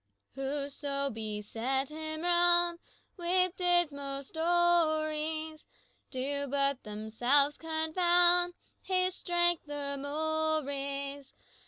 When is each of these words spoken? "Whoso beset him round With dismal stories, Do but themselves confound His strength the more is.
"Whoso 0.33 1.11
beset 1.11 1.89
him 1.89 2.23
round 2.23 2.79
With 3.17 3.55
dismal 3.55 4.23
stories, 4.23 5.63
Do 6.09 6.47
but 6.47 6.81
themselves 6.81 7.55
confound 7.55 8.55
His 8.81 9.13
strength 9.13 9.67
the 9.67 9.97
more 9.99 10.67
is. 10.67 11.31